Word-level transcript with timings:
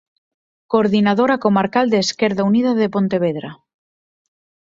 Coordinadora 0.71 1.41
comarcal 1.45 1.85
de 1.91 1.99
Esquerda 2.05 2.47
Unida 2.51 2.71
de 2.79 2.87
Pontevedra. 2.95 3.49